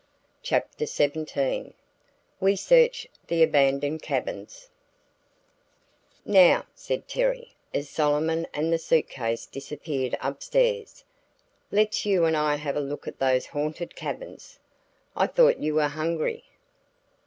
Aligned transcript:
CHAPTER 0.41 0.87
XVII 0.87 1.75
WE 2.39 2.55
SEARCH 2.55 3.05
THE 3.27 3.43
ABANDONED 3.43 4.01
CABINS 4.01 4.71
"Now," 6.25 6.65
said 6.73 7.07
Terry, 7.07 7.53
as 7.71 7.87
Solomon 7.87 8.47
and 8.51 8.73
the 8.73 8.79
suitcase 8.79 9.45
disappeared 9.45 10.17
upstairs, 10.19 11.03
"let's 11.71 12.03
you 12.03 12.25
and 12.25 12.35
I 12.35 12.55
have 12.55 12.75
a 12.75 12.81
look 12.81 13.07
at 13.07 13.19
those 13.19 13.45
haunted 13.45 13.95
cabins." 13.95 14.57
"I 15.15 15.27
thought 15.27 15.59
you 15.59 15.75
were 15.75 15.87
hungry!" 15.87 16.45